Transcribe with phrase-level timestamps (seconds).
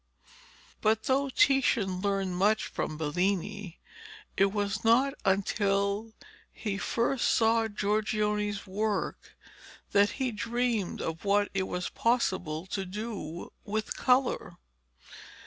[0.81, 3.79] But though Titian learned much from Bellini,
[4.35, 6.13] it was not until
[6.51, 9.37] he first saw Giorgione's work
[9.91, 14.57] that he dreamed of what it was possible to do with colour.